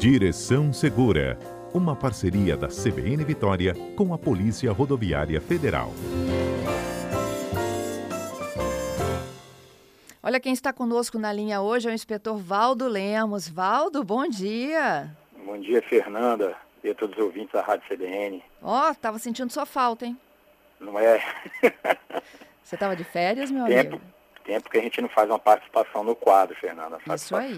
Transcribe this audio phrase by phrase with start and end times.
[0.00, 1.38] Direção Segura,
[1.74, 5.90] uma parceria da CBN Vitória com a Polícia Rodoviária Federal.
[10.22, 13.46] Olha quem está conosco na linha hoje é o inspetor Valdo Lemos.
[13.46, 15.14] Valdo, bom dia.
[15.44, 18.42] Bom dia, Fernanda e a todos os ouvintes da Rádio CBN.
[18.62, 20.18] Ó, oh, tava sentindo sua falta, hein?
[20.80, 21.22] Não é?
[22.64, 24.02] Você estava de férias, meu tempo, amigo?
[24.44, 26.96] Tempo que a gente não faz uma participação no quadro, Fernanda.
[27.14, 27.54] Isso aí.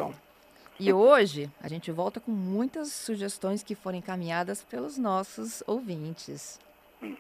[0.85, 6.59] E hoje a gente volta com muitas sugestões que foram encaminhadas pelos nossos ouvintes.
[7.01, 7.17] Uhum.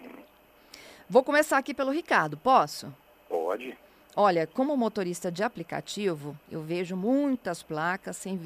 [1.08, 2.92] Vou começar aqui pelo Ricardo, posso?
[3.28, 3.78] Pode.
[4.16, 8.36] Olha, como motorista de aplicativo, eu vejo muitas placas sem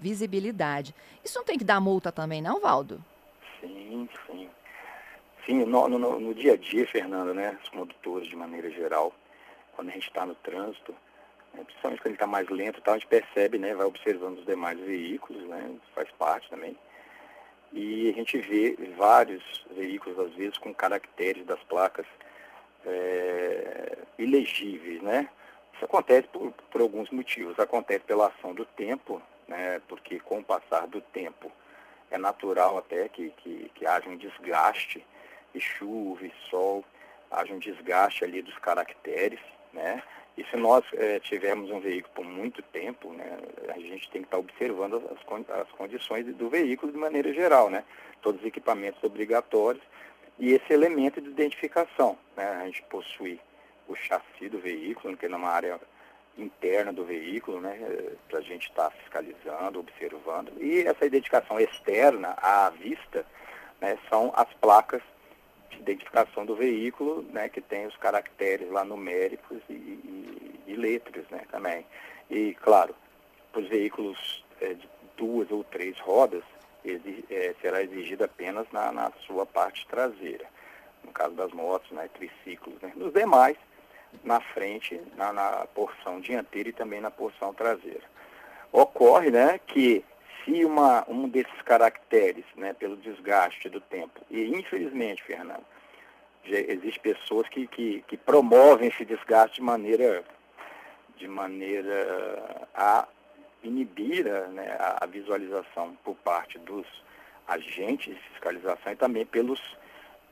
[0.00, 0.92] visibilidade.
[1.24, 3.00] Isso não tem que dar multa também, não, Valdo?
[3.60, 4.50] Sim, sim.
[5.46, 7.56] Sim, no, no, no dia a dia, Fernanda, né?
[7.62, 9.14] Os condutores, de maneira geral,
[9.76, 10.92] quando a gente está no trânsito,
[11.54, 13.74] né, principalmente quando ele está mais lento, tá, a gente percebe, né?
[13.74, 15.76] Vai observando os demais veículos, né?
[15.94, 16.76] Faz parte também.
[17.72, 22.06] E a gente vê vários veículos, às vezes, com caracteres das placas
[22.86, 25.28] é, ilegíveis, né?
[25.74, 27.58] Isso acontece por, por, alguns motivos.
[27.58, 29.80] Acontece pela ação do tempo, né?
[29.88, 31.50] Porque com o passar do tempo
[32.10, 35.04] é natural até que, que, que haja um desgaste,
[35.54, 36.84] e chuva, e sol,
[37.30, 39.40] haja um desgaste ali dos caracteres,
[39.72, 40.02] né?
[40.36, 44.26] E se nós é, tivermos um veículo por muito tempo, né, a gente tem que
[44.26, 47.84] estar observando as, as condições do veículo de maneira geral, né?
[48.20, 49.82] Todos os equipamentos obrigatórios
[50.38, 52.18] e esse elemento de identificação.
[52.36, 52.44] Né?
[52.62, 53.40] A gente possui
[53.86, 55.78] o chassi do veículo, que é numa área
[56.36, 57.78] interna do veículo, né,
[58.28, 60.52] para a gente estar tá fiscalizando, observando.
[60.60, 63.24] E essa identificação externa, à vista,
[63.80, 65.02] né, são as placas
[65.70, 69.74] de identificação do veículo, né, que tem os caracteres lá numéricos e,
[70.66, 71.86] e, letras né, também.
[72.30, 72.94] E, claro,
[73.52, 76.42] para os veículos é, de duas ou três rodas,
[77.30, 80.44] é, será exigida apenas na, na, sua parte traseira.
[81.02, 82.80] No caso das motos, né, triciclos.
[82.82, 82.92] Né.
[82.94, 83.56] Nos demais,
[84.22, 88.02] na frente, na, na, porção dianteira e também na porção traseira.
[88.72, 90.04] Ocorre né, que
[90.44, 95.64] se uma, um desses caracteres, né, pelo desgaste do tempo, e infelizmente, Fernando,
[96.44, 100.22] já existe pessoas que, que, que promovem esse desgaste de maneira,
[101.16, 103.06] de maneira a
[103.62, 106.86] inibir né, a visualização por parte dos
[107.46, 109.60] agentes de fiscalização e também pelos,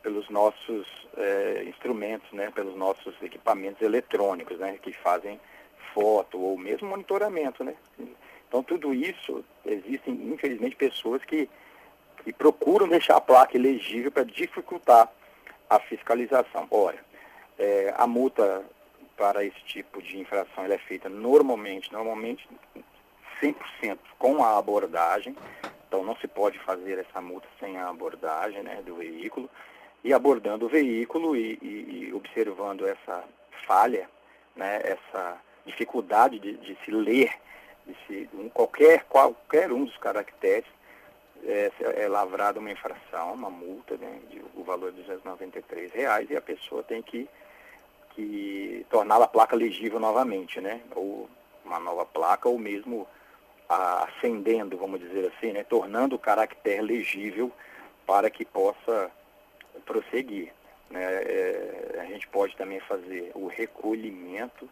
[0.03, 5.41] pelos nossos é, instrumentos, né, pelos nossos equipamentos eletrônicos, né, que fazem
[5.95, 7.65] foto ou mesmo monitoramento.
[7.65, 7.75] Né?
[8.49, 11.49] Então, tudo isso, existem, infelizmente, pessoas que,
[12.23, 15.11] que procuram deixar a placa elegível para dificultar
[15.69, 16.67] a fiscalização.
[16.71, 16.99] Ora,
[17.59, 18.63] é, a multa
[19.23, 22.45] para esse tipo de infração é feita normalmente, normalmente
[23.41, 25.37] 100% com a abordagem,
[25.87, 29.49] então não se pode fazer essa multa sem a abordagem né, do veículo,
[30.03, 33.23] e abordando o veículo e, e, e observando essa
[33.65, 34.11] falha,
[34.57, 37.31] né, essa dificuldade de, de se ler
[37.87, 40.69] de se, um, qualquer, qualquer um dos caracteres,
[41.45, 46.37] é, é lavrada uma infração, uma multa né, de o valor de 293 reais e
[46.37, 47.29] a pessoa tem que,
[48.15, 50.81] que torná-la placa legível novamente, né?
[50.95, 51.29] Ou
[51.65, 53.07] uma nova placa ou mesmo
[53.69, 57.51] ascendendo, vamos dizer assim, né, tornando o caractere legível
[58.07, 59.11] para que possa
[59.87, 60.53] prosseguir.
[60.91, 61.03] Né?
[61.03, 64.69] É, a gente pode também fazer o recolhimento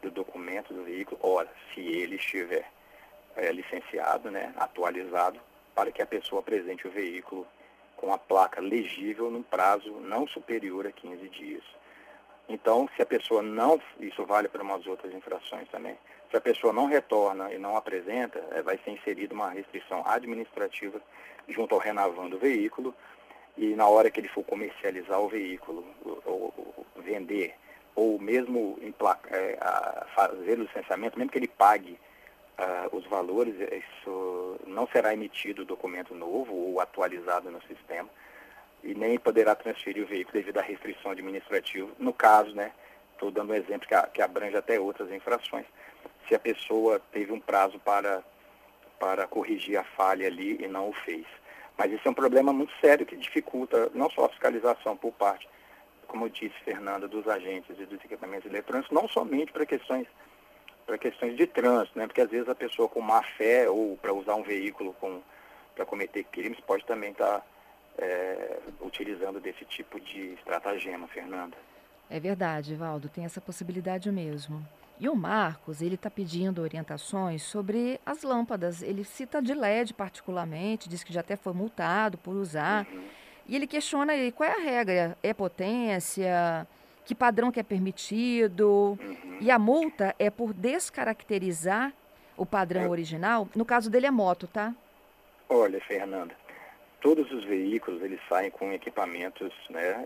[0.00, 2.70] do documento do veículo, ora, se ele estiver
[3.36, 5.38] é, licenciado, né, atualizado,
[5.74, 7.46] para que a pessoa apresente o veículo
[7.96, 11.64] com a placa legível num prazo não superior a 15 dias.
[12.48, 15.96] Então, se a pessoa não, isso vale para umas outras infrações também,
[16.30, 21.00] se a pessoa não retorna e não apresenta, é, vai ser inserida uma restrição administrativa
[21.46, 22.94] junto ao renavan do veículo
[23.56, 27.54] e na hora que ele for comercializar o veículo, ou, ou vender,
[27.94, 28.78] ou mesmo
[29.30, 29.58] é,
[30.14, 31.98] fazer o licenciamento, mesmo que ele pague
[32.58, 38.08] uh, os valores, isso não será emitido documento novo ou atualizado no sistema
[38.82, 41.90] e nem poderá transferir o veículo devido à restrição administrativa.
[41.98, 42.72] No caso, né,
[43.12, 45.66] estou dando um exemplo que, a, que abrange até outras infrações
[46.26, 48.22] se a pessoa teve um prazo para,
[49.00, 51.26] para corrigir a falha ali e não o fez.
[51.76, 55.48] Mas isso é um problema muito sério que dificulta não só a fiscalização por parte,
[56.06, 60.06] como disse Fernanda, dos agentes e dos equipamentos eletrônicos, não somente para questões
[60.86, 62.06] para questões de trânsito, né?
[62.06, 64.96] Porque às vezes a pessoa com má fé ou para usar um veículo
[65.74, 67.46] para cometer crimes pode também estar tá,
[67.98, 71.56] é, utilizando desse tipo de estratagema, Fernanda.
[72.08, 74.66] É verdade, Valdo, tem essa possibilidade mesmo.
[75.00, 78.82] E o Marcos, ele está pedindo orientações sobre as lâmpadas.
[78.82, 82.86] Ele cita de LED particularmente, diz que já até foi multado por usar.
[82.90, 83.04] Uhum.
[83.46, 85.16] E ele questiona aí, qual é a regra?
[85.22, 86.66] É potência?
[87.04, 88.98] Que padrão que é permitido?
[89.00, 89.38] Uhum.
[89.40, 91.92] E a multa é por descaracterizar
[92.36, 92.88] o padrão é.
[92.88, 93.48] original?
[93.54, 94.74] No caso dele é moto, tá?
[95.48, 96.34] Olha, Fernanda,
[97.00, 100.04] todos os veículos eles saem com equipamentos né,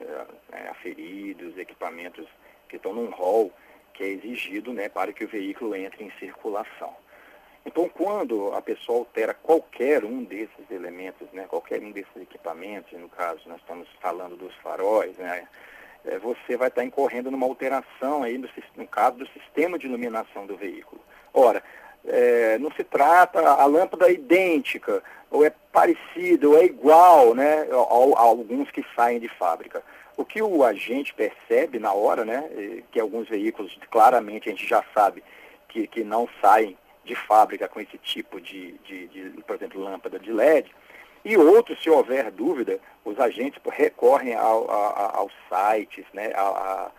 [0.53, 2.27] é, aferidos, equipamentos
[2.69, 3.53] que estão num rol
[3.93, 6.95] que é exigido né, para que o veículo entre em circulação.
[7.65, 13.09] Então, quando a pessoa altera qualquer um desses elementos, né, qualquer um desses equipamentos, no
[13.09, 15.47] caso nós estamos falando dos faróis, né,
[16.05, 20.47] é, você vai estar incorrendo numa alteração aí, no, no caso do sistema de iluminação
[20.47, 21.01] do veículo.
[21.33, 21.63] Ora,
[22.07, 27.67] é, não se trata a lâmpada é idêntica, ou é parecida, ou é igual né,
[27.71, 29.83] a, a alguns que saem de fábrica.
[30.17, 34.85] O que o agente percebe na hora, né, que alguns veículos claramente a gente já
[34.95, 35.23] sabe
[35.69, 40.19] que, que não saem de fábrica com esse tipo de, de, de, por exemplo, lâmpada
[40.19, 40.71] de LED,
[41.25, 46.91] e outros, se houver dúvida, os agentes recorrem ao, aos sites, né, a,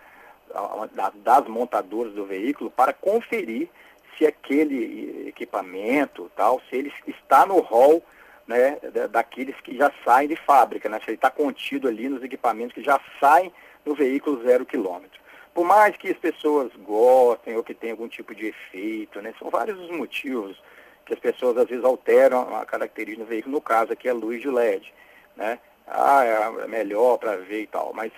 [0.54, 3.68] a, das montadoras do veículo para conferir
[4.16, 8.02] se aquele equipamento, tal, se ele está no rol
[8.46, 8.78] né,
[9.10, 12.82] daqueles que já saem de fábrica, né, se ele está contido ali nos equipamentos que
[12.82, 13.52] já saem
[13.84, 15.20] no veículo zero quilômetro.
[15.52, 19.50] Por mais que as pessoas gostem ou que tenham algum tipo de efeito, né, são
[19.50, 20.60] vários os motivos
[21.06, 24.14] que as pessoas às vezes alteram a característica do veículo, no caso aqui é a
[24.14, 24.92] luz de LED.
[25.36, 25.58] Né?
[25.86, 27.92] Ah, é melhor para ver e tal.
[27.94, 28.10] Mas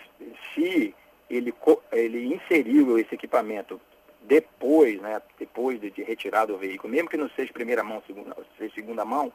[0.54, 0.94] se
[1.28, 1.52] ele,
[1.92, 3.80] ele inseriu esse equipamento
[4.26, 8.36] depois, né, depois de, de retirar do veículo, mesmo que não seja primeira mão, segunda,
[8.58, 9.32] seja segunda mão,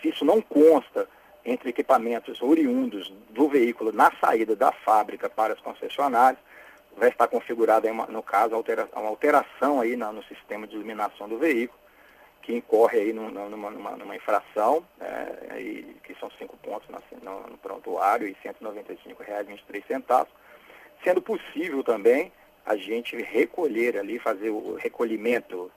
[0.00, 1.08] se isso não consta
[1.44, 6.40] entre equipamentos oriundos do veículo na saída da fábrica para as concessionárias,
[6.96, 8.54] vai estar configurada, no caso,
[8.94, 11.78] uma alteração aí no sistema de iluminação do veículo,
[12.42, 16.88] que incorre aí numa, numa, numa infração, é, e, que são cinco pontos
[17.22, 20.26] no, no prontuário e R$ 195,23,
[21.02, 22.32] sendo possível também
[22.66, 25.70] a gente recolher ali, fazer o recolhimento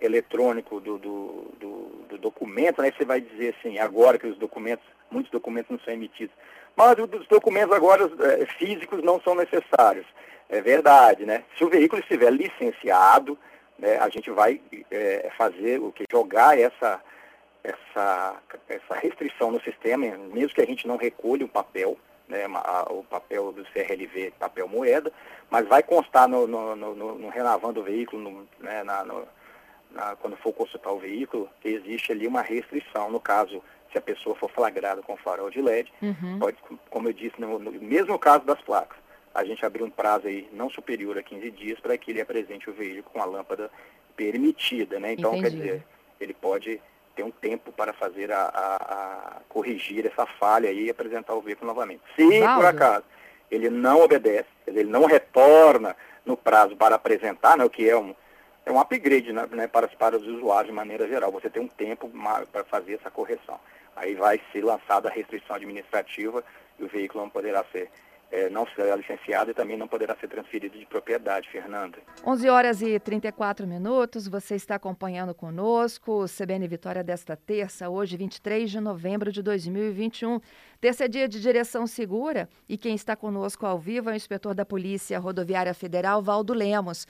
[0.00, 2.92] eletrônico do, do, do, do documento, né?
[2.96, 6.34] Você vai dizer assim, agora que os documentos, muitos documentos não são emitidos.
[6.76, 10.06] Mas os documentos agora é, físicos não são necessários.
[10.48, 11.42] É verdade, né?
[11.58, 13.36] Se o veículo estiver licenciado,
[13.78, 14.60] né, a gente vai
[14.90, 16.04] é, fazer o que?
[16.10, 17.00] Jogar essa,
[17.64, 18.36] essa,
[18.68, 21.98] essa restrição no sistema, mesmo que a gente não recolha o papel,
[22.28, 25.12] né, a, o papel do CRLV, papel moeda,
[25.50, 30.52] mas vai constar no, no, no, no renovando o veículo, né, na, na, quando for
[30.52, 33.10] consultar o veículo, que existe ali uma restrição.
[33.10, 33.62] No caso,
[33.92, 36.38] se a pessoa for flagrada com farol de LED, uhum.
[36.38, 36.58] pode,
[36.90, 38.98] como eu disse, no, no mesmo caso das placas,
[39.34, 42.68] a gente abrir um prazo aí não superior a 15 dias para que ele apresente
[42.70, 43.70] o veículo com a lâmpada
[44.16, 45.12] permitida, né?
[45.12, 45.42] Então, Entendi.
[45.42, 45.86] quer dizer,
[46.18, 46.80] ele pode
[47.16, 51.66] ter um tempo para fazer a, a, a, corrigir essa falha e apresentar o veículo
[51.66, 52.02] novamente.
[52.14, 52.60] Se Valdo.
[52.60, 53.04] por acaso
[53.50, 58.14] ele não obedece, ele não retorna no prazo para apresentar, né, o que é um,
[58.64, 61.30] é um upgrade né, né, para, para os usuários de maneira geral.
[61.32, 62.10] Você tem um tempo
[62.52, 63.58] para fazer essa correção.
[63.94, 66.44] Aí vai ser lançada a restrição administrativa
[66.78, 67.90] e o veículo não poderá ser
[68.30, 71.98] é, não será licenciado e também não poderá ser transferido de propriedade, Fernanda.
[72.24, 78.16] 11 horas e 34 minutos, você está acompanhando conosco o CBN Vitória desta terça, hoje
[78.16, 80.40] 23 de novembro de 2021.
[80.80, 84.54] Terça é dia de direção segura e quem está conosco ao vivo é o inspetor
[84.54, 87.06] da Polícia Rodoviária Federal, Valdo Lemos.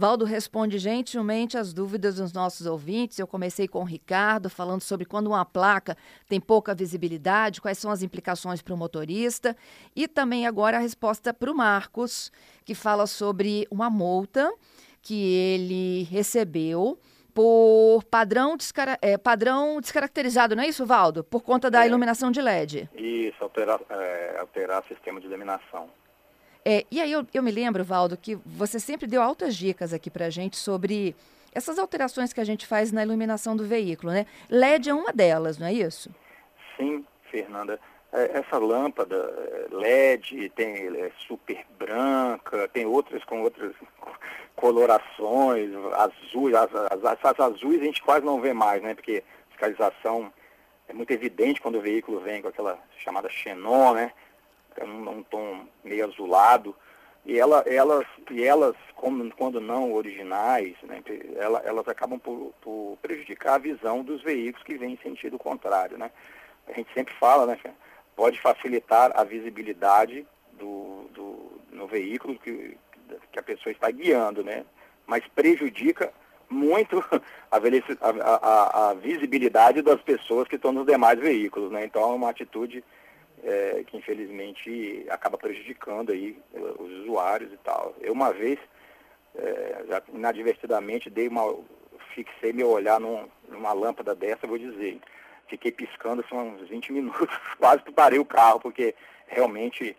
[0.00, 3.18] Valdo responde gentilmente as dúvidas dos nossos ouvintes.
[3.18, 5.94] Eu comecei com o Ricardo falando sobre quando uma placa
[6.26, 9.54] tem pouca visibilidade, quais são as implicações para o motorista.
[9.94, 12.32] E também agora a resposta para o Marcos,
[12.64, 14.50] que fala sobre uma multa
[15.02, 16.98] que ele recebeu
[17.34, 21.22] por padrão, descara é, padrão descaracterizado, não é isso, Valdo?
[21.22, 22.88] Por conta da é, iluminação de LED.
[22.94, 25.90] Isso, alterar, é, alterar sistema de iluminação.
[26.64, 30.10] É, e aí eu, eu me lembro, Valdo, que você sempre deu altas dicas aqui
[30.10, 31.14] para a gente sobre
[31.52, 34.26] essas alterações que a gente faz na iluminação do veículo, né?
[34.48, 36.10] LED é uma delas, não é isso?
[36.76, 37.80] Sim, Fernanda.
[38.12, 43.72] É, essa lâmpada é, LED tem é super branca, tem outras com outras
[44.56, 48.94] colorações, azul, as, as, as, azuis a gente quase não vê mais, né?
[48.94, 50.32] Porque a fiscalização
[50.88, 54.12] é muito evidente quando o veículo vem com aquela chamada xenon, né?
[54.76, 56.74] É um, um tom meio azulado,
[57.24, 61.02] e ela, elas, e elas como, quando não originais, né,
[61.36, 65.98] ela, elas acabam por, por, prejudicar a visão dos veículos que vêm em sentido contrário.
[65.98, 66.10] Né?
[66.66, 67.58] A gente sempre fala, né,
[68.16, 72.76] pode facilitar a visibilidade do, do, no veículo que,
[73.30, 74.64] que a pessoa está guiando, né?
[75.06, 76.12] mas prejudica
[76.48, 77.04] muito
[77.50, 81.84] a, a, a, a, visibilidade das pessoas que estão nos demais veículos, né?
[81.84, 82.84] Então é uma atitude
[83.42, 87.94] é, que infelizmente acaba prejudicando aí eh, os usuários e tal.
[88.00, 88.58] Eu uma vez,
[89.34, 91.56] é, já inadvertidamente, dei uma,
[92.14, 95.00] fixei meu olhar num, numa lâmpada dessa, vou dizer,
[95.48, 98.94] fiquei piscando assim, uns 20 minutos, quase que parei o carro, porque
[99.26, 99.96] realmente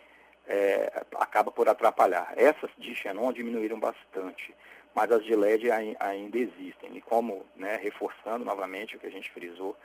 [0.47, 2.33] é, acaba por atrapalhar.
[2.35, 4.53] Essas de Xenon diminuíram bastante,
[4.93, 5.69] mas as de LED
[5.99, 6.95] ainda existem.
[6.95, 9.75] E como, né, reforçando novamente o que a gente frisou,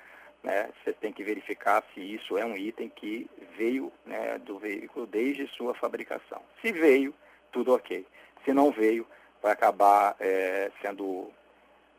[0.47, 5.05] né, você tem que verificar se isso é um item que veio né, do veículo
[5.05, 6.41] desde sua fabricação.
[6.63, 7.13] Se veio,
[7.51, 8.07] tudo ok.
[8.45, 9.05] Se não veio,
[9.43, 11.33] vai acabar é, sendo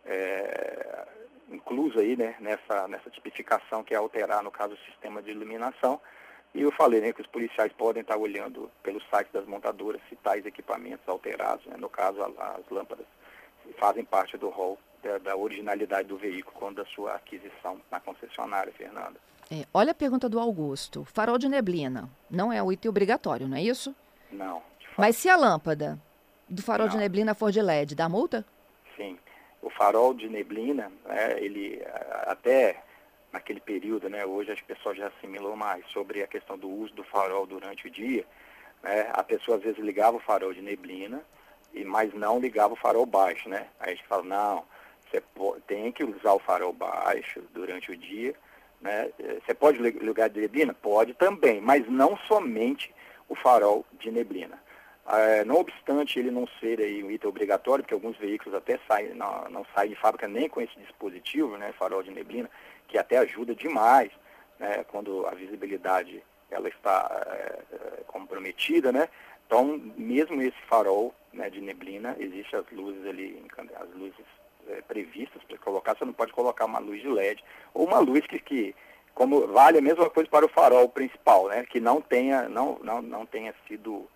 [0.06, 1.06] é,
[1.52, 6.00] incluso aí, né, nessa, nessa tipificação que é alterar, no caso, o sistema de iluminação.
[6.56, 10.16] E eu falei né, que os policiais podem estar olhando pelo site das montadoras se
[10.16, 13.06] tais equipamentos alterados, né, no caso, as lâmpadas
[13.78, 18.74] fazem parte do rol da, da, originalidade do veículo quando da sua aquisição na concessionária,
[18.74, 19.16] Fernanda.
[19.50, 21.06] É, olha a pergunta do Augusto.
[21.06, 23.96] Farol de neblina não é um item obrigatório, não é isso?
[24.32, 24.62] Não.
[24.98, 25.98] Mas se a lâmpada
[26.50, 26.94] do farol não.
[26.94, 28.44] de neblina for de LED, dá multa?
[28.98, 29.18] Sim.
[29.62, 31.82] O farol de neblina, é, ele
[32.26, 32.84] até
[33.32, 37.04] naquele período, né, hoje as pessoas já assimilou mais sobre a questão do uso do
[37.04, 38.26] farol durante o dia.
[38.82, 41.22] Né, a pessoa às vezes ligava o farol de neblina,
[41.74, 43.68] e mas não ligava o farol baixo, né?
[43.80, 44.64] Aí a gente fala, não,
[45.10, 45.24] você
[45.68, 48.36] tem que usar o farol baixo durante o dia,
[48.82, 49.10] né?
[49.20, 50.74] Eh, você pode ligar de neblina?
[50.74, 52.94] Pode também, mas não somente
[53.30, 54.60] o farol de neblina.
[55.10, 59.14] É, não obstante ele não ser aí um item obrigatório, porque alguns veículos até saem,
[59.14, 62.50] não, não saem de fábrica nem com esse dispositivo, né, farol de neblina,
[62.90, 64.12] que até ajuda demais,
[64.60, 66.22] né, quando a visibilidade
[66.52, 69.08] ela está é, comprometida, né?
[69.46, 73.42] Então, mesmo esse farol né, de neblina, existem as luzes ali,
[73.80, 74.26] as luzes
[74.70, 77.44] é, previstas para colocar, você não pode colocar uma luz de LED,
[77.74, 78.76] ou uma luz que, que
[79.14, 83.02] como vale a mesma coisa para o farol principal, né, que não tenha, não, não,
[83.02, 84.08] não tenha sido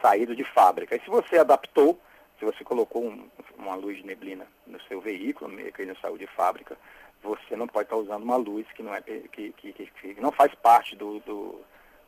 [0.00, 0.94] saído de fábrica.
[0.94, 1.98] E se você adaptou,
[2.38, 3.28] se você colocou um,
[3.58, 6.76] uma luz de neblina no seu veículo, que ele não saiu de fábrica,
[7.20, 10.54] você não pode estar usando uma luz que não, é, que, que, que não faz
[10.54, 11.60] parte do, do,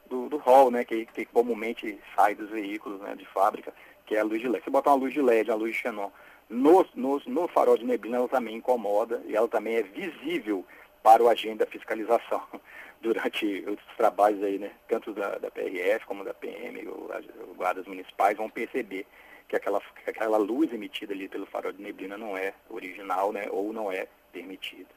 [0.09, 3.73] do, do hall, né, que, que comumente sai dos veículos né, de fábrica,
[4.07, 4.65] que é a luz de LED.
[4.65, 6.11] Se botar uma luz de LED, uma luz de xenon,
[6.51, 10.67] no, no, no farol de neblina, ela também incomoda e ela também é visível
[11.03, 12.43] para o agente da fiscalização
[13.01, 14.73] durante os trabalhos aí, né?
[14.89, 19.07] Tanto da, da PRF como da PM, os guardas municipais vão perceber
[19.49, 23.47] que aquela, que aquela luz emitida ali pelo farol de neblina não é original, né?
[23.51, 24.91] Ou não é permitida.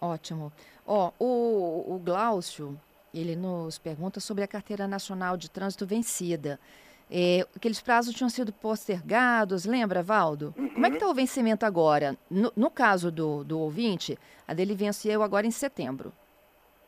[0.00, 0.52] Ótimo.
[0.86, 2.78] Ó, o, o Glaucio,
[3.12, 6.60] ele nos pergunta sobre a carteira nacional de trânsito vencida.
[7.10, 10.54] É, aqueles prazos tinham sido postergados, lembra, Valdo?
[10.58, 10.68] Uhum.
[10.68, 12.16] Como é que está o vencimento agora?
[12.30, 16.12] No, no, caso do, do ouvinte, a dele venceu agora em setembro.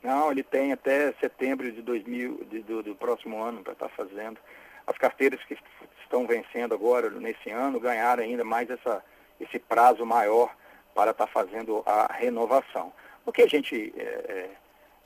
[0.03, 3.95] Não, ele tem até setembro de 2000, de, do, do, próximo ano para estar tá
[3.95, 4.39] fazendo.
[4.87, 5.57] As carteiras que
[6.03, 9.03] estão vencendo agora, nesse ano, ganharam ainda mais essa,
[9.39, 10.55] esse prazo maior
[10.95, 12.93] para estar tá fazendo a renovação.
[13.25, 14.51] O que a gente, é, é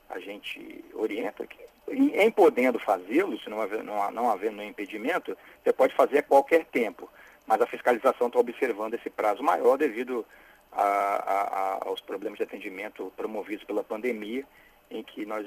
[0.09, 5.73] a gente orienta que, em podendo fazê-lo, se não, haver, não, não havendo impedimento, você
[5.73, 7.11] pode fazer a qualquer tempo.
[7.47, 10.25] Mas a fiscalização está observando esse prazo maior devido
[10.73, 14.45] a, a, a, aos problemas de atendimento promovidos pela pandemia
[14.91, 15.47] em que, nós,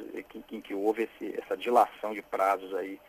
[0.51, 2.99] em que houve esse, essa dilação de prazos aí,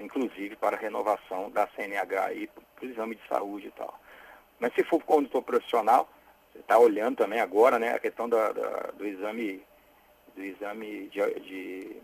[0.00, 3.98] inclusive para a renovação da CNH e para o exame de saúde e tal.
[4.58, 6.08] Mas se for condutor profissional,
[6.52, 9.62] você está olhando também agora né, a questão da, da, do exame,
[10.36, 11.96] do exame de, de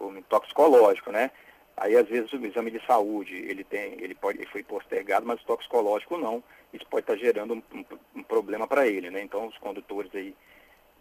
[0.00, 1.30] um toxicológico, né?
[1.76, 5.40] Aí às vezes o exame de saúde ele tem, ele pode, ele foi postergado, mas
[5.42, 6.42] o toxicológico não.
[6.72, 7.84] Isso pode estar gerando um, um,
[8.16, 9.22] um problema para ele, né?
[9.22, 10.34] Então os condutores aí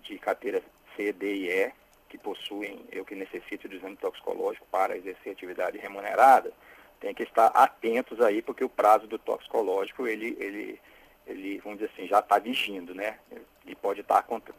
[0.02, 0.62] de carteira
[0.96, 1.72] C, D e E
[2.10, 6.54] que possuem, eu que necessito de exame toxicológico para exercer atividade remunerada,
[7.00, 10.80] tem que estar atentos aí, porque o prazo do toxicológico, ele, ele,
[11.26, 13.18] ele vamos dizer assim, já está vigindo, né?
[13.66, 14.54] Ele pode estar contra.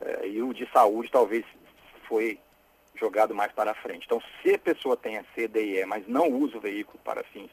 [0.00, 1.44] É, e o de saúde talvez
[2.06, 2.38] foi
[2.98, 4.04] jogado mais para frente.
[4.06, 7.50] Então, se a pessoa tem a CDE, mas não usa o veículo para fins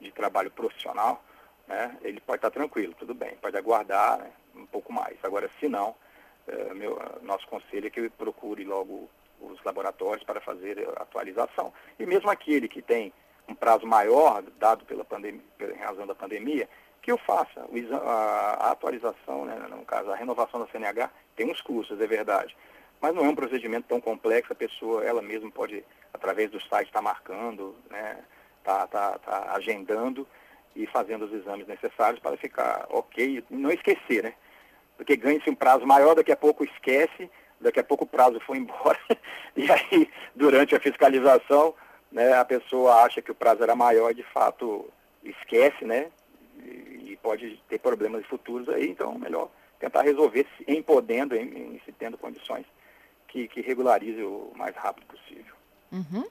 [0.00, 1.22] de trabalho profissional,
[1.66, 5.16] né, ele pode estar tranquilo, tudo bem, pode aguardar né, um pouco mais.
[5.22, 5.94] Agora, se não,
[6.46, 9.08] é, meu, nosso conselho é que procure logo
[9.40, 11.72] os laboratórios para fazer a atualização.
[11.98, 13.12] E mesmo aquele que tem
[13.48, 16.68] um prazo maior, dado pela pandemia, em razão da pandemia,
[17.02, 17.60] que eu faça
[18.02, 22.56] a, a atualização, né, no caso, a renovação da CNH, tem uns custos, é verdade.
[23.00, 26.88] Mas não é um procedimento tão complexo, a pessoa, ela mesma pode, através do site,
[26.88, 28.18] estar tá marcando, né,
[28.64, 30.26] tá, tá, tá agendando
[30.74, 34.34] e fazendo os exames necessários para ficar ok e não esquecer, né?
[34.96, 38.58] Porque ganha-se um prazo maior, daqui a pouco esquece, daqui a pouco o prazo foi
[38.58, 38.98] embora,
[39.56, 41.74] e aí, durante a fiscalização,
[42.10, 44.88] né, a pessoa acha que o prazo era maior, de fato
[45.22, 46.10] esquece, né?
[46.58, 51.92] E pode ter problemas futuros aí, então melhor tentar resolver em podendo, em, em se
[51.92, 52.64] tendo condições
[53.28, 55.54] que, que regularize o mais rápido possível.
[55.92, 56.24] Uhum.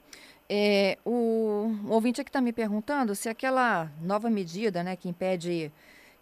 [0.47, 5.71] É, o, o ouvinte aqui está me perguntando se aquela nova medida né, que impede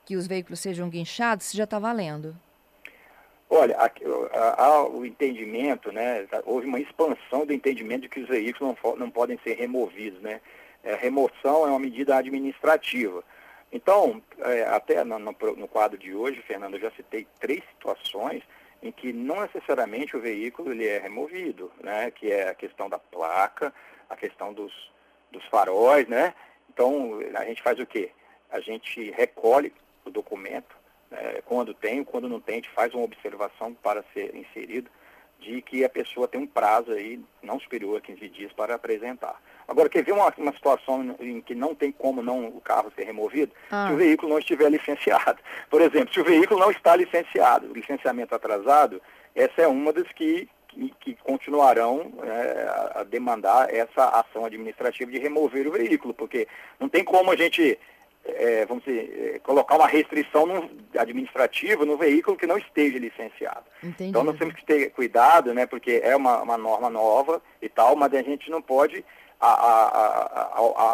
[0.05, 2.35] que os veículos sejam guinchados, se já está valendo.
[3.49, 3.77] Olha,
[4.57, 9.11] há o entendimento, né, houve uma expansão do entendimento de que os veículos não, não
[9.11, 10.19] podem ser removidos.
[10.21, 10.41] Né?
[10.83, 13.23] É, remoção é uma medida administrativa.
[13.71, 18.43] Então, é, até no, no, no, quadro de hoje, Fernando, eu já citei três situações
[18.83, 22.11] em que não necessariamente o veículo ele é removido, né?
[22.11, 23.73] que é a questão da placa,
[24.09, 24.73] a questão dos,
[25.31, 26.35] dos faróis, né?
[26.69, 28.11] Então, a gente faz o quê?
[28.51, 29.73] A gente recolhe
[30.03, 30.75] o documento,
[31.09, 31.41] né?
[31.45, 34.91] quando tem, quando não tem, a gente faz uma observação para ser inserido
[35.39, 39.41] de que a pessoa tem um prazo aí não superior a 15 dias para apresentar.
[39.67, 43.03] Agora, quer ver uma, uma situação em que não tem como não o carro ser
[43.03, 43.51] removido?
[43.71, 43.87] Ah.
[43.87, 45.39] Se o veículo não estiver licenciado.
[45.69, 49.01] Por exemplo, se o veículo não está licenciado, o licenciamento atrasado,
[49.35, 55.19] essa é uma das que, que, que continuarão é, a demandar essa ação administrativa de
[55.19, 56.47] remover o veículo, porque
[56.79, 57.79] não tem como a gente
[58.25, 63.65] é, vamos dizer, é, colocar uma restrição administrativa no veículo que não esteja licenciado.
[63.83, 64.09] Entendi.
[64.09, 67.95] Então nós temos que ter cuidado, né, porque é uma, uma norma nova e tal,
[67.95, 69.03] mas a gente não pode
[69.47, 70.93] a, a,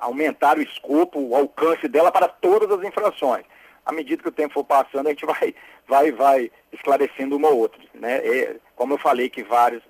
[0.00, 3.44] a, aumentar o escopo, o alcance dela para todas as infrações.
[3.84, 5.54] À medida que o tempo for passando, a gente vai,
[5.88, 7.80] vai, vai esclarecendo uma ou outra.
[7.94, 8.16] Né?
[8.18, 9.82] É, como eu falei que vários,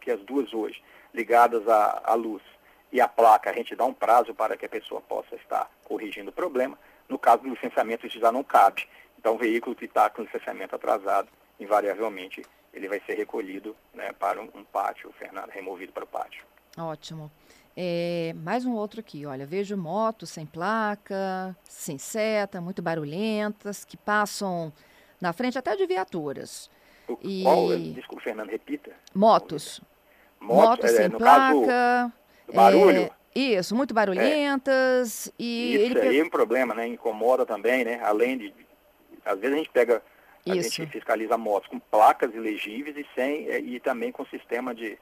[0.00, 0.82] que as duas hoje,
[1.14, 2.42] ligadas à, à luz,
[2.90, 6.30] e a placa, a gente dá um prazo para que a pessoa possa estar corrigindo
[6.30, 6.78] o problema.
[7.08, 8.88] No caso do licenciamento, isso já não cabe.
[9.18, 11.28] Então, o veículo que está com licenciamento atrasado,
[11.60, 16.42] invariavelmente, ele vai ser recolhido né, para um, um pátio, Fernando, removido para o pátio.
[16.78, 17.30] Ótimo.
[17.76, 23.96] É, mais um outro aqui, olha, vejo motos sem placa, sem seta, muito barulhentas, que
[23.96, 24.72] passam
[25.20, 26.68] na frente até de viaturas.
[27.06, 27.42] O, e...
[27.42, 28.90] Qual, desculpa, Fernando, repita.
[29.14, 29.80] Motos.
[30.40, 31.66] Motos, motos é, sem placa.
[31.66, 32.12] Caso
[32.52, 33.02] barulho.
[33.02, 35.32] É, isso, muito barulhentas.
[35.38, 36.00] E isso ele...
[36.00, 36.86] aí é um problema, né?
[36.86, 38.00] Incomoda também, né?
[38.02, 38.54] Além de.
[39.24, 40.02] Às vezes a gente pega.
[40.48, 40.70] A isso.
[40.70, 43.48] gente fiscaliza motos com placas ilegíveis e sem.
[43.48, 44.98] É, e também com sistema de,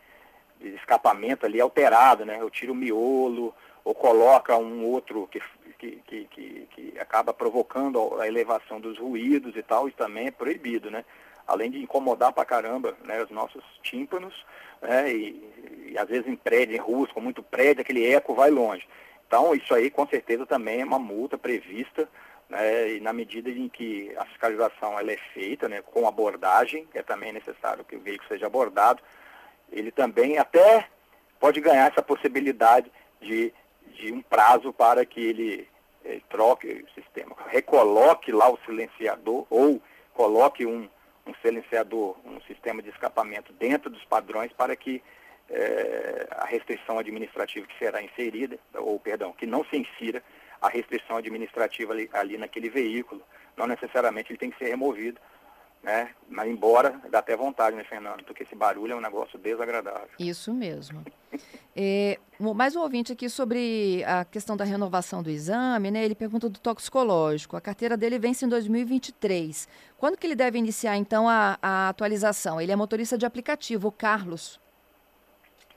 [0.60, 2.38] de escapamento ali alterado, né?
[2.40, 5.40] Eu tiro o miolo, ou coloca um outro que,
[5.78, 10.90] que, que, que, acaba provocando a elevação dos ruídos e tal, isso também é proibido,
[10.90, 11.04] né?
[11.46, 14.44] além de incomodar pra caramba né, os nossos tímpanos,
[14.82, 18.50] né, e, e, às vezes em prédio, em ruas, com muito prédio, aquele eco vai
[18.50, 18.86] longe.
[19.26, 22.08] Então, isso aí com certeza também é uma multa prevista,
[22.48, 27.02] né, e na medida em que a fiscalização ela é feita né, com abordagem, é
[27.02, 29.02] também necessário que o veículo seja abordado,
[29.70, 30.88] ele também até
[31.38, 33.52] pode ganhar essa possibilidade de,
[33.94, 35.68] de um prazo para que ele
[36.04, 39.80] eh, troque o sistema, recoloque lá o silenciador ou
[40.14, 40.88] coloque um,
[41.26, 45.02] um silenciador, um sistema de escapamento dentro dos padrões para que
[45.48, 50.22] é, a restrição administrativa que será inserida, ou perdão, que não se insira
[50.60, 53.22] a restrição administrativa ali, ali naquele veículo.
[53.56, 55.20] Não necessariamente ele tem que ser removido,
[55.86, 56.10] né?
[56.28, 58.24] Mas embora dá até vontade, né, Fernando?
[58.24, 60.10] Porque esse barulho é um negócio desagradável.
[60.18, 61.02] Isso mesmo.
[61.78, 66.02] É, mais um ouvinte aqui sobre a questão da renovação do exame, né?
[66.06, 67.54] Ele pergunta do toxicológico.
[67.54, 69.68] A carteira dele vence em 2023.
[69.98, 72.58] Quando que ele deve iniciar, então, a, a atualização?
[72.58, 74.58] Ele é motorista de aplicativo, o Carlos.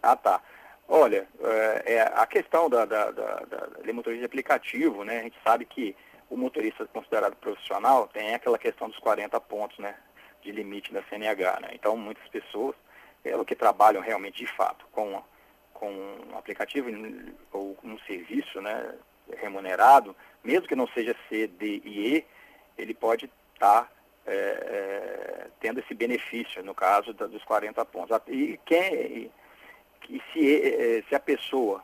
[0.01, 0.41] Ah, tá.
[0.87, 5.19] Olha, é, é a questão da, da, da, da, motorista de aplicativo, né?
[5.19, 5.93] A gente sabe que
[6.29, 9.95] o motorista considerado profissional tem aquela questão dos 40 pontos, né,
[10.41, 11.69] de limite da CNH, né?
[11.73, 12.75] Então, muitas pessoas,
[13.23, 15.21] elas que trabalham realmente de fato com,
[15.73, 15.91] com
[16.31, 16.89] um aplicativo
[17.51, 18.95] ou um serviço, né,
[19.37, 22.25] remunerado, mesmo que não seja C, D e E,
[22.77, 23.91] ele pode estar tá,
[24.25, 28.17] é, é, tendo esse benefício, no caso da, dos 40 pontos.
[28.27, 29.31] E, quem,
[30.09, 31.83] e se, é, se a pessoa,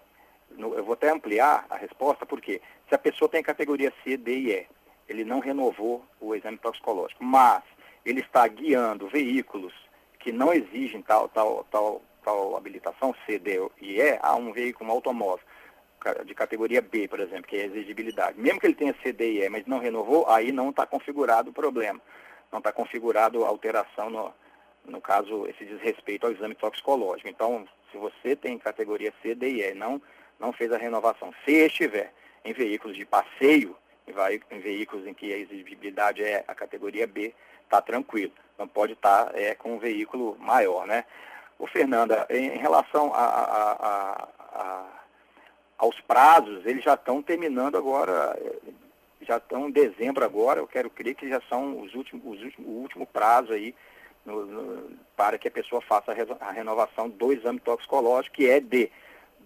[0.58, 4.38] no, eu vou até ampliar a resposta, porque se a pessoa tem categoria C, D
[4.38, 4.68] e E,
[5.08, 7.64] ele não renovou o exame toxicológico, mas
[8.06, 9.74] ele está guiando veículos
[10.20, 14.90] que não exigem tal, tal, tal, tal habilitação, C, D e E, a um veículo,
[14.90, 15.46] um automóvel
[16.26, 18.40] de categoria B, por exemplo, que é exigibilidade.
[18.40, 21.50] Mesmo que ele tenha C, D e E, mas não renovou, aí não está configurado
[21.50, 22.00] o problema.
[22.52, 24.34] Não está configurado a alteração, no,
[24.86, 27.28] no caso, esse desrespeito ao exame toxicológico.
[27.28, 30.00] Então, se você tem categoria C, D e E, não,
[30.40, 32.12] não fez a renovação, se estiver
[32.44, 33.76] em veículos de passeio,
[34.52, 38.32] em, veículos em que a exigibilidade é a categoria B, está tranquilo.
[38.58, 41.06] Não pode estar tá, é, com um veículo maior, né?
[41.58, 44.86] O Fernanda, em, relação a, a, a,
[45.78, 48.38] aos prazos, eles já estão terminando agora,
[49.22, 52.68] já estão em dezembro agora, eu quero crer que já são os últimos, os últimos,
[52.68, 53.74] o último prazo aí
[54.26, 58.92] no, no, para que a pessoa faça a renovação do exame toxicológico, que é de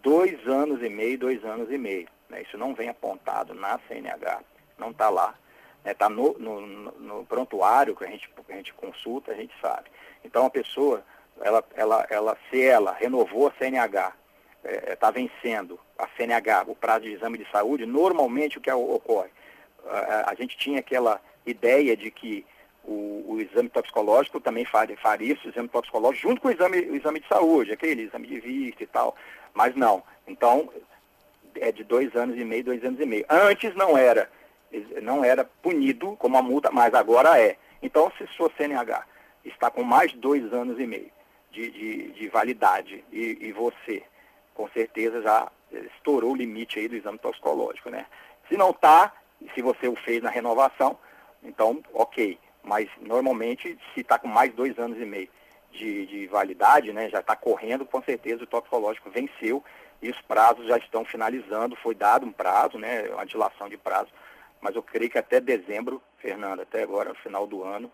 [0.02, 2.08] dois anos e meio, dois anos e meio.
[2.30, 2.42] Né?
[2.42, 4.42] Isso não vem apontado na CNH,
[4.78, 5.36] não está lá.
[5.86, 6.16] Está né?
[6.16, 9.90] no, no, no, prontuário que a, gente, que a gente consulta, a gente sabe.
[10.24, 11.04] Então a pessoa,
[11.42, 14.14] ela, ela, ela, se ela renovou a CNH,
[14.64, 18.62] está é, é tá vencendo a CNH, o prazo de exame de saúde, normalmente o
[18.62, 19.30] que ocorre?
[19.88, 22.46] A, a gente tinha aquela ideia de que
[22.90, 26.96] o, o, exame toxicológico também faria, faria esse exame toxicológico junto com o exame, o
[26.96, 29.16] exame de saúde, aquele exame de vista e tal.
[29.54, 30.04] Mas não.
[30.28, 30.70] Então,
[31.56, 33.26] é de dois anos e meio, dois anos e meio.
[33.30, 34.30] Antes não era,
[35.04, 37.58] não era punido como a multa, mas agora é.
[37.82, 39.06] Então, se sua CNH
[39.46, 41.12] está com mais dois anos e meio
[41.52, 44.04] de, de, de validade e, e, você,
[44.54, 45.48] com certeza, já
[45.96, 48.06] estourou o limite aí do exame toxicológico, né?
[48.48, 49.14] Se não está,
[49.54, 50.98] se você o fez na renovação,
[51.44, 52.38] então, ok.
[52.70, 55.28] Mas, normalmente, se está com mais dois anos e meio
[55.72, 59.64] de, de validade, né, já está correndo, com certeza o toxicológico venceu
[60.04, 64.12] e os prazos já estão finalizando, foi dado um prazo, né, uma dilação de prazo,
[64.62, 67.92] mas eu creio que até dezembro, Fernando, até agora, no final do ano,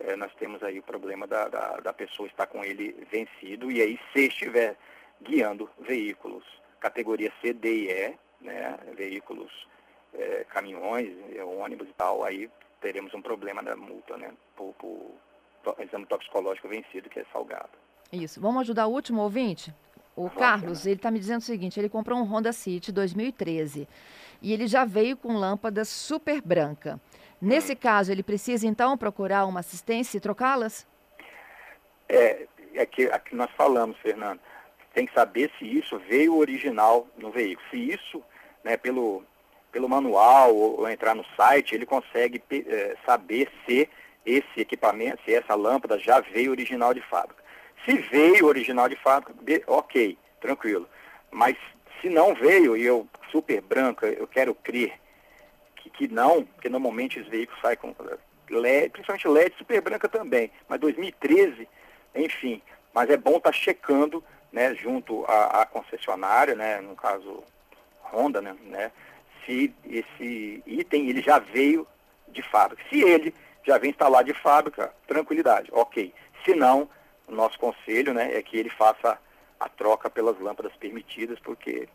[0.00, 3.82] é, nós temos aí o problema da, da, da, pessoa estar com ele vencido, e
[3.82, 4.74] aí se estiver
[5.20, 6.44] guiando veículos
[6.80, 9.68] categoria C, D e E, né, veículos,
[10.14, 11.14] é, caminhões,
[11.60, 12.50] ônibus e tal, aí
[12.84, 15.16] teremos um problema da multa, né, por, por
[15.80, 17.70] exame toxicológico vencido, que é salgado.
[18.12, 18.38] Isso.
[18.38, 19.74] Vamos ajudar o último ouvinte?
[20.14, 23.88] O Carlos, ele está me dizendo o seguinte: ele comprou um Honda City 2013
[24.42, 27.00] e ele já veio com lâmpada super branca.
[27.40, 27.76] Nesse hum.
[27.76, 30.86] caso, ele precisa então procurar uma assistência e trocá-las?
[32.06, 34.40] É, é que, é que nós falamos, Fernando.
[34.92, 37.66] Tem que saber se isso veio original no veículo.
[37.70, 38.22] Se isso,
[38.62, 39.24] né, pelo,
[39.74, 43.88] pelo manual ou, ou entrar no site, ele consegue é, saber se
[44.24, 47.42] esse equipamento, se essa lâmpada já veio original de fábrica.
[47.84, 49.34] Se veio original de fábrica,
[49.66, 50.88] ok, tranquilo.
[51.28, 51.56] Mas
[52.00, 54.92] se não veio, e eu super branca, eu quero crer
[55.74, 57.92] que, que não, porque normalmente os veículos saem com
[58.48, 61.68] LED, principalmente LED super branca também, mas 2013,
[62.14, 62.62] enfim.
[62.94, 67.42] Mas é bom estar tá checando, né, junto à, à, concessionária, né, no caso
[68.12, 68.92] Honda, né, né,
[69.44, 71.86] se esse item ele já veio
[72.28, 72.82] de fábrica.
[72.88, 76.12] Se ele já vem instalado de fábrica, tranquilidade, ok.
[76.44, 76.88] Se não,
[77.26, 79.18] o nosso conselho né, é que ele faça
[79.58, 81.88] a troca pelas lâmpadas permitidas, porque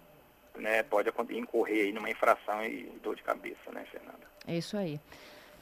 [0.58, 4.28] né, pode incorrer aí numa infração e dor de cabeça, né, Fernanda?
[4.48, 5.00] É isso aí.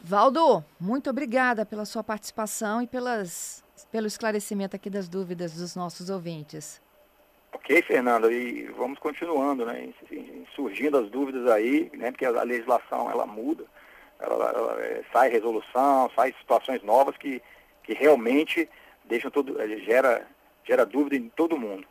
[0.02, 6.10] Valdo, muito obrigada pela sua participação e pelas, pelo esclarecimento aqui das dúvidas dos nossos
[6.10, 6.82] ouvintes.
[7.53, 9.89] Ok, Fernanda, e vamos continuando, né,
[10.53, 13.65] surgindo as dúvidas aí, né, porque a legislação ela muda,
[14.19, 17.41] ela, ela, é, sai resolução, sai situações novas que,
[17.83, 18.69] que realmente
[19.05, 20.27] deixam todo, eh, gera,
[20.63, 21.88] gera dúvida em todo mundo,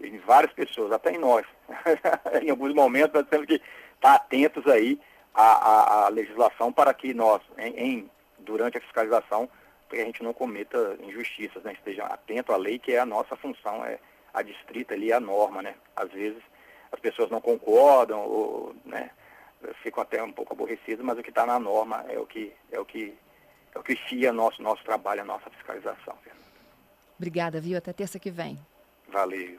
[0.00, 1.46] em várias pessoas, até em nós.
[2.42, 3.60] em alguns momentos nós temos que
[3.94, 5.00] estar atentos aí
[5.34, 9.48] à, à, à legislação para que nós, em, em, durante a fiscalização,
[9.88, 11.72] que a gente não cometa injustiças, né?
[11.72, 13.98] esteja atento à lei, que é a nossa função, é
[14.38, 15.74] a distrita ali, a norma, né?
[15.96, 16.42] Às vezes
[16.90, 19.10] as pessoas não concordam, ou, né?
[19.82, 22.78] ficam até um pouco aborrecidas, mas o que está na norma é o que é
[22.78, 23.14] o que
[23.74, 26.16] é o que fia nosso nosso trabalho, a nossa fiscalização.
[27.16, 27.76] Obrigada, viu?
[27.76, 28.58] Até terça que vem.
[29.08, 29.58] Valeu.